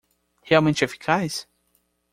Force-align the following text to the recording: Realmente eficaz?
Realmente 0.41 0.83
eficaz? 0.83 1.47